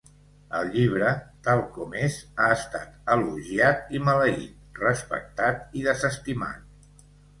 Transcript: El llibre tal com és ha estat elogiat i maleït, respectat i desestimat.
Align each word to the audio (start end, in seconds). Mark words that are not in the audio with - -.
El 0.59 0.69
llibre 0.75 1.09
tal 1.47 1.59
com 1.75 1.91
és 2.05 2.15
ha 2.41 2.47
estat 2.55 2.95
elogiat 3.17 3.93
i 3.99 4.03
maleït, 4.07 4.57
respectat 4.81 5.79
i 5.81 5.85
desestimat. 5.91 7.01